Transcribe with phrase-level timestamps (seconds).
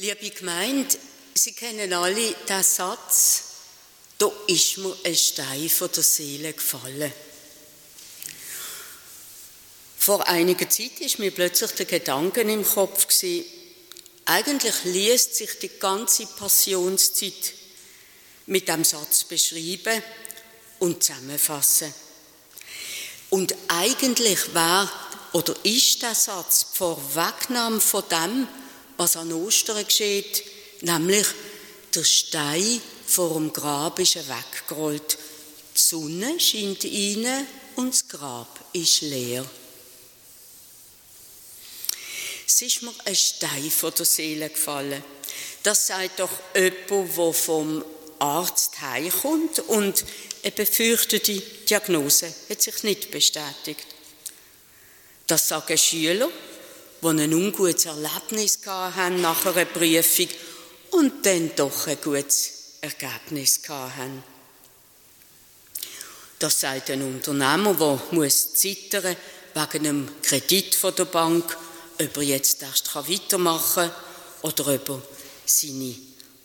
[0.00, 0.96] Liebe Gemeinde,
[1.34, 3.42] Sie kennen alle den Satz,
[4.16, 7.12] da ist mir ein Stein von der Seele gefallen.
[9.98, 13.44] Vor einiger Zeit ist mir plötzlich der Gedanke im Kopf gewesen,
[14.26, 17.54] eigentlich liest sich die ganze Passionszeit
[18.46, 20.00] mit dem Satz beschreiben
[20.78, 21.92] und zusammenfassen.
[23.30, 24.88] Und eigentlich war
[25.32, 28.46] oder ist der Satz Vorwegnahme von dem,
[28.98, 30.42] was an Ostern geschieht,
[30.82, 31.26] nämlich
[31.94, 35.16] der Stein vor dem Grab ist weggerollt.
[35.74, 39.48] Die Sonne scheint rein und das Grab ist leer.
[42.46, 45.02] Es ist mir ein Stein von der Seele gefallen.
[45.62, 47.84] Das sagt doch jemand, der vom
[48.18, 50.04] Arzt heimkommt und
[50.42, 53.86] eine befürchtete Diagnose hat sich nicht bestätigt.
[55.26, 56.28] Das sagen Schüler,
[57.02, 60.28] die ein ungutes Erlebnis haben nach einer Prüfung
[60.90, 64.22] und dann doch ein gutes Ergebnis haben.
[66.38, 69.16] Das sagt ein Unternehmer, der muss zittern
[69.54, 71.56] wegen einem Kredit von der Bank,
[72.00, 73.92] ob er jetzt erst weitermachen kann
[74.42, 75.02] oder ob er
[75.44, 75.94] seine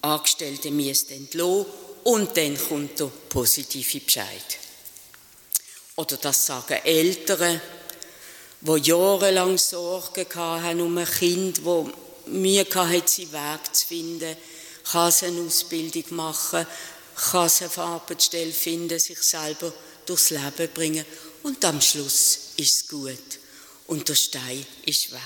[0.02, 1.66] Angestellten entlassen
[2.04, 4.58] und dann kommt der positive Bescheid.
[5.96, 7.62] Oder das sagen Eltern,
[8.66, 11.86] die jahrelang Sorgen hatten um ein Kind, das
[12.28, 14.38] Mühe hatte, seinen Weg zu finden,
[14.89, 16.66] kann es eine Ausbildung machen,
[17.31, 19.73] kann es eine Arbeitsstelle finden, sich selber
[20.06, 21.06] durchs Leben bringen.
[21.44, 23.39] Und am Schluss ist es gut.
[23.88, 25.19] Und der Stein ist weg.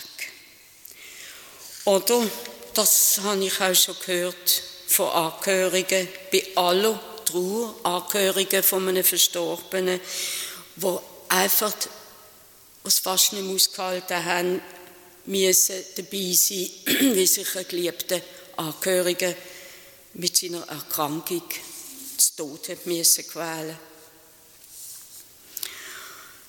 [1.85, 2.23] Oder,
[2.73, 10.01] das habe ich auch schon gehört von Angehörigen, bei aller Trauer, Angehörigen von einem Verstorbenen,
[10.75, 10.97] die
[11.29, 11.73] einfach
[12.87, 14.61] was fast nicht ausgehalten haben,
[15.25, 16.69] müssen dabei sein,
[17.15, 18.21] wie sich ein geliebter
[18.55, 19.35] Angehöriger
[20.13, 21.43] mit seiner Erkrankung
[22.17, 23.77] zu Tode müssen quälen.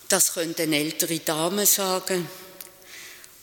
[0.08, 2.30] Das könnte eine ältere Dame sagen,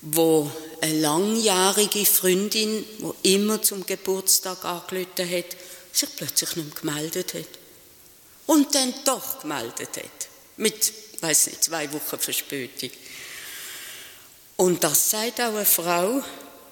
[0.02, 2.86] wo eine langjährige Freundin,
[3.24, 5.58] die immer zum Geburtstag angerufen hat,
[5.92, 7.60] sich plötzlich nicht mehr gemeldet hat.
[8.46, 10.30] Und dann doch gemeldet hat.
[10.56, 12.92] Mit weiß nicht, zwei Wochen Verspätung.
[14.58, 16.24] Und das sagt auch eine Frau,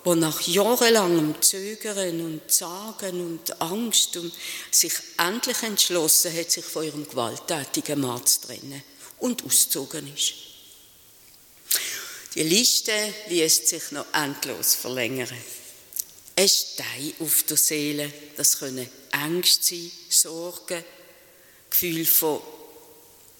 [0.05, 4.33] die nach jahrelangem Zögern und Zagen und Angst und
[4.71, 8.83] sich endlich entschlossen hat, sich von ihrem gewalttätigen Mann zu trennen
[9.19, 10.33] und ausgezogen ist.
[12.35, 12.91] Die Liste
[13.29, 15.29] liest sich noch endlos verlängern.
[16.35, 20.83] Ein Stein auf der Seele, das können Ängste sein, Sorgen,
[21.69, 22.41] Gefühl von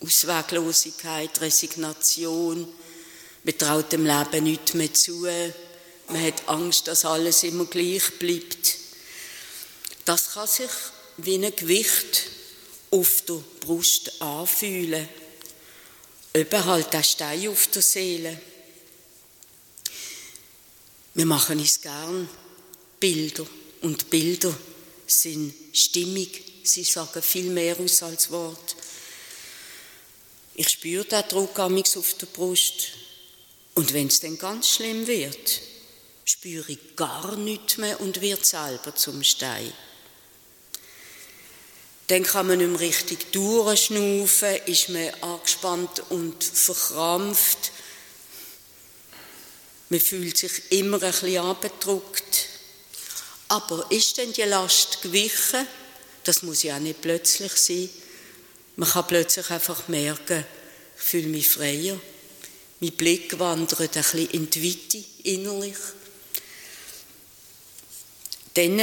[0.03, 2.67] Ausweglosigkeit, Resignation,
[3.43, 8.77] man traut dem Leben nicht mehr zu, man hat Angst, dass alles immer gleich bleibt.
[10.05, 10.69] Das kann sich
[11.17, 12.23] wie ein Gewicht
[12.91, 15.07] auf der Brust anfühlen.
[16.33, 18.39] Eben halt der Stein auf der Seele.
[21.13, 22.27] Wir machen uns gern
[22.99, 23.45] Bilder
[23.81, 24.53] und Bilder
[25.05, 28.75] sind stimmig, sie sagen viel mehr aus als Wort.
[30.55, 32.89] Ich spüre den Druck auf der Brust.
[33.73, 35.61] Und wenn es dann ganz schlimm wird,
[36.25, 39.73] spüre ich gar nichts mehr und wird selber zum Stein.
[42.07, 47.71] Dann kann man nicht mehr richtig durchschnaufen, ist man angespannt und verkrampft.
[49.89, 52.49] Man fühlt sich immer ein bisschen abgedruckt.
[53.47, 55.67] Aber ist denn die Last gewichen?
[56.23, 57.89] Das muss ja auch nicht plötzlich sein.
[58.75, 60.45] Man kann plötzlich einfach merken,
[60.95, 61.99] ich fühle mich freier.
[62.79, 65.77] Mein Blick wandert ein bisschen in die Weite innerlich.
[68.55, 68.79] Dann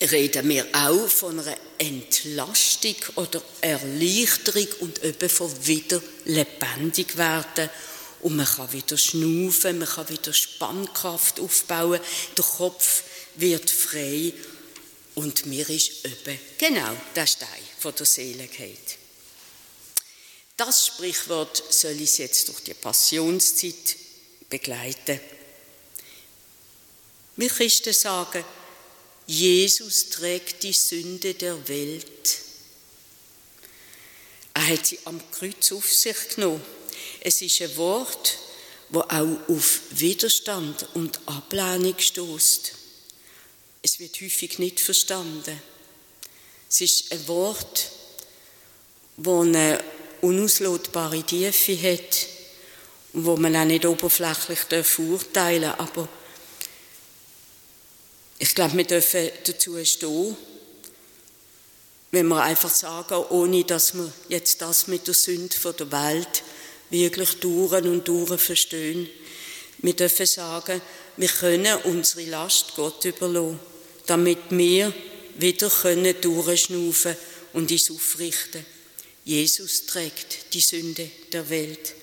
[0.00, 7.68] reden wir auch von einer Entlastung oder Erleichterung und eben von wieder lebendig werden.
[8.20, 12.00] Und man kann wieder schnaufen, man kann wieder Spannkraft aufbauen,
[12.36, 13.02] der Kopf
[13.36, 14.32] wird frei
[15.14, 18.98] und mir ist eben genau der Stein von der Seele geht.
[20.56, 23.96] Das Sprichwort soll uns jetzt durch die Passionszeit
[24.50, 25.20] begleiten.
[27.36, 28.44] Wir Christen sagen,
[29.28, 32.40] Jesus trägt die Sünde der Welt.
[34.54, 36.64] Er hat sie am Kreuz auf sich genommen.
[37.20, 38.36] Es ist ein Wort,
[38.88, 42.72] wo auch auf Widerstand und Ablehnung stößt.
[43.82, 45.62] Es wird häufig nicht verstanden.
[46.78, 47.90] Es ist ein Wort,
[49.16, 49.82] das eine
[50.20, 52.26] unauslotbare Tiefe hat
[53.14, 54.58] und wo man auch nicht oberflächlich
[54.98, 56.06] urteilen darf, aber
[58.54, 60.36] glaube, wir dürfen dazu stehen,
[62.10, 66.42] wenn wir einfach sagen, ohne dass wir jetzt das mit der Sünde der Welt
[66.90, 69.08] wirklich durch und durch verstehen.
[69.78, 70.82] Wir dürfen sagen,
[71.16, 73.60] wir können unsere Last Gott überlassen,
[74.04, 74.92] damit wir
[75.38, 77.16] wieder können durchschnaufen
[77.52, 78.64] und uns aufrichten.
[79.24, 81.94] Jesus trägt die Sünde der Welt.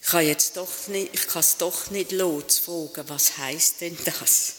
[0.00, 3.96] Ich kann jetzt doch nicht, ich kann es doch nicht los fragen, was heißt denn
[4.04, 4.54] das?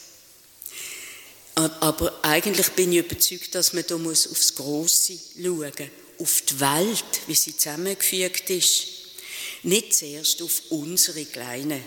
[1.54, 7.04] Aber eigentlich bin ich überzeugt, dass man da muss aufs Große schauen, auf die Welt,
[7.26, 8.86] wie sie zusammengefügt ist.
[9.62, 11.82] Nicht zuerst auf unsere kleinen,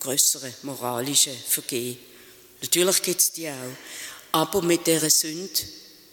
[0.00, 1.98] größeren moralischen Vergehen.
[2.60, 3.76] Natürlich gibt es die auch.
[4.32, 5.60] Aber mit dieser Sünde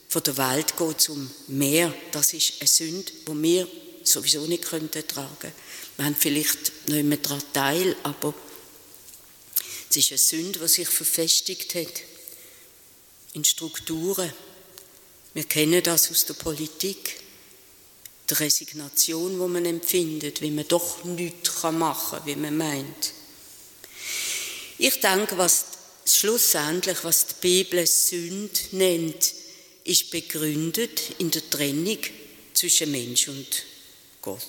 [0.10, 1.94] von der Welt geht es um mehr.
[2.12, 3.68] Das ist eine Sünde, die wir
[4.04, 5.54] sowieso nicht tragen könnten.
[5.98, 8.34] Wir haben vielleicht nicht mehr daran teil, aber
[9.90, 12.02] es ist eine Sünde, die sich verfestigt hat
[13.34, 14.32] in Strukturen.
[15.34, 17.20] Wir kennen das aus der Politik,
[18.30, 23.14] die Resignation, die man empfindet, wie man doch nichts machen kann, wie man meint.
[24.78, 25.77] Ich denke, was
[26.16, 29.34] schlussendlich, was die Bibel Sünde nennt,
[29.84, 31.98] ist begründet in der Trennung
[32.54, 33.64] zwischen Mensch und
[34.22, 34.42] Gott.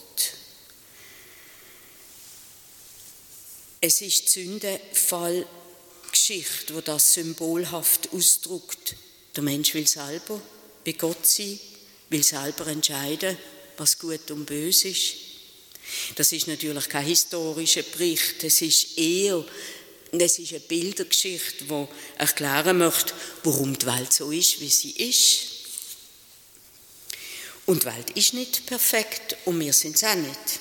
[3.81, 8.97] Es ist die Sündenfallgeschichte, wo das symbolhaft ausdrückt.
[9.37, 10.43] Der Mensch will selber
[10.85, 11.61] bei Gott sein,
[12.09, 13.39] will selber entscheiden,
[13.77, 15.15] was gut und böse ist.
[16.17, 19.45] Das ist natürlich kein historischer Bericht, es ist eher
[20.13, 21.87] es ist eine Bildergeschichte, die
[22.19, 23.13] erklären möchte,
[23.45, 25.41] warum die Welt so ist, wie sie ist.
[27.67, 30.61] Und die Welt ist nicht perfekt und wir sind es auch nicht.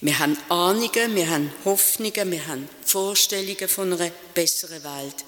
[0.00, 5.24] Wir haben Ahnungen, wir haben Hoffnungen, wir haben Vorstellungen von einer besseren Welt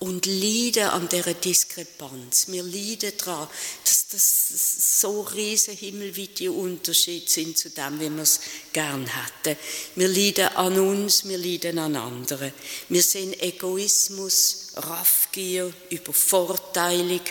[0.00, 2.46] und leiden an dieser Diskrepanz.
[2.48, 3.48] Wir leiden daran,
[3.84, 8.40] dass das so riesen himmelweite Unterschiede sind zu dem, wie wir es
[8.72, 9.58] gern hätten.
[9.96, 12.52] Wir leiden an uns, wir leiden an anderen.
[12.88, 17.22] Wir sehen Egoismus, Raffgier, Übervorteilung,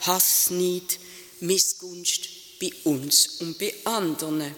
[0.00, 0.98] Hassneid,
[1.40, 2.28] Missgunst
[2.60, 4.54] bei uns und bei anderen.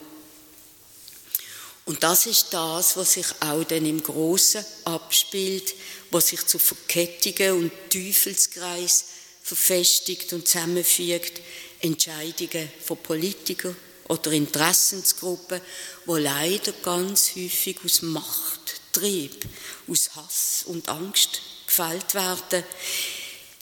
[1.89, 5.75] Und das ist das, was sich auch dann im Großen abspielt,
[6.11, 9.07] was sich zu Verkettungen und Teufelskreis
[9.43, 11.41] verfestigt und zusammenfügt,
[11.81, 13.75] Entscheidungen von Politikern
[14.07, 15.63] oder Interessensgruppen,
[16.05, 19.47] wo leider ganz häufig aus Machttrieb,
[19.91, 22.65] aus Hass und Angst gefällt werden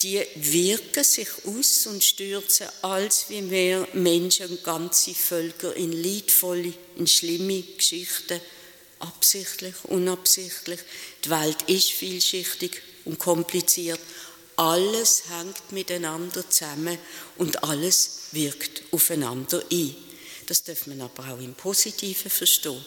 [0.01, 6.73] die wirken sich aus und stürzen als wie mehr Menschen und ganze Völker in leidvolle,
[6.97, 8.39] in schlimme Geschichten,
[8.99, 10.79] absichtlich, unabsichtlich.
[11.25, 13.99] Die Welt ist vielschichtig und kompliziert.
[14.55, 16.97] Alles hängt miteinander zusammen
[17.37, 19.95] und alles wirkt aufeinander ein.
[20.47, 22.83] Das darf man aber auch im Positiven verstehen.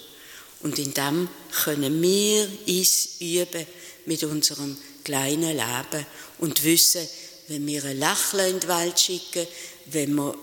[0.62, 1.29] Und in dem
[1.65, 3.67] können wir uns üben
[4.07, 6.06] mit unserem kleinen Leben
[6.38, 7.06] und wissen,
[7.49, 9.47] wenn wir ein Lächeln in die Welt schicken,
[9.87, 10.35] wenn wir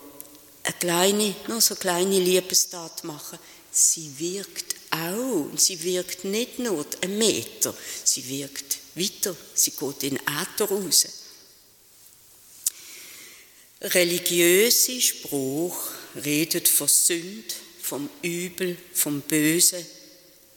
[0.63, 3.39] eine kleine, nur so kleine Liebestat machen,
[3.71, 5.47] sie wirkt auch.
[5.55, 11.07] Sie wirkt nicht nur einen Meter, sie wirkt weiter, sie geht in Äther raus.
[13.81, 15.77] Religiöse Spruch
[16.15, 19.85] redet von Sünd, vom Übel, vom Bösen,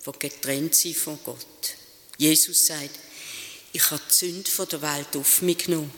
[0.00, 1.76] von getrennt sein von Gott.
[2.16, 2.98] Jesus sagt,
[3.72, 5.92] ich habe die Sünde der Welt auf mich genommen.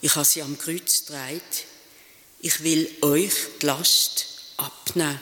[0.00, 1.40] Ich habe sie am Kreuz getragen.
[2.40, 4.26] Ich will euch die Last
[4.56, 5.20] abnehmen.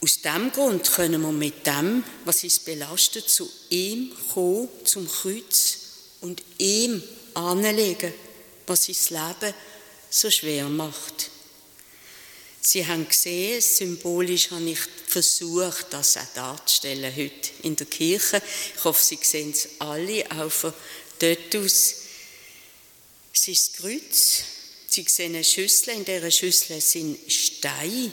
[0.00, 5.78] Aus diesem Grund können wir mit dem, was uns belastet, zu ihm kommen, zum Kreuz
[6.20, 7.02] und ihm
[7.34, 8.12] anlegen,
[8.66, 9.54] was sein Leben
[10.10, 11.30] so schwer macht.
[12.64, 14.78] Sie haben gesehen, symbolisch habe ich
[15.08, 18.40] versucht, das auch darzustellen heute in der Kirche.
[18.76, 20.72] Ich hoffe, Sie sehen es alle, auch von
[21.18, 21.94] dort aus.
[23.34, 24.44] Es ist das Kreuz.
[24.86, 28.12] Sie sehen eine Schüssel, in dieser Schüssel sind Steine.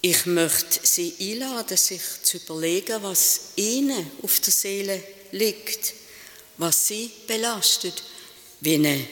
[0.00, 5.92] Ich möchte Sie einladen, sich zu überlegen, was Ihnen auf der Seele liegt,
[6.56, 8.02] was Sie belastet,
[8.62, 9.06] wie ein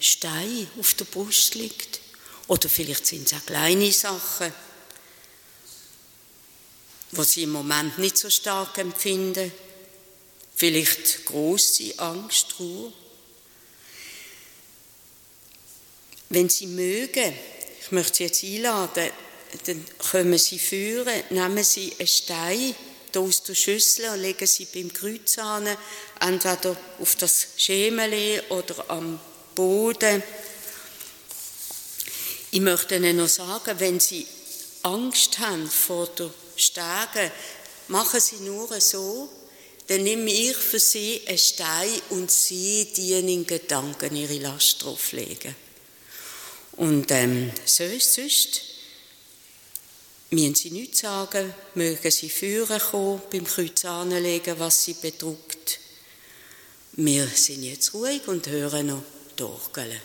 [0.00, 2.00] Stein auf der Brust liegt.
[2.48, 4.52] Oder vielleicht sind es auch kleine Sachen,
[7.12, 9.52] was sie im Moment nicht so stark empfinden.
[10.54, 12.92] Vielleicht große Angst, Ruhe.
[16.28, 17.32] Wenn Sie mögen,
[17.80, 19.10] ich möchte Sie jetzt einladen,
[19.66, 22.74] dann kommen Sie führen, nehmen Sie einen Stein
[23.16, 25.68] aus der Schüssel und legen sie beim Kreuz an,
[26.20, 29.20] entweder auf das Schemeli oder am
[29.54, 30.22] Boden.
[32.54, 34.24] Ich möchte Ihnen noch sagen, wenn Sie
[34.82, 37.32] Angst haben vor der Stege,
[37.88, 39.28] machen Sie nur so,
[39.88, 45.56] dann nehme ich für Sie einen Stein und Sie dienen in Gedanken ihre Last drauflegen.
[46.76, 48.60] Und ähm, sonst, sonst
[50.30, 55.80] müssen Sie nichts sagen, mögen Sie führen kommen, beim Kreuz anlegen, was Sie bedruckt.
[56.92, 59.02] Wir sind jetzt ruhig und hören noch
[59.36, 60.00] die Orgel.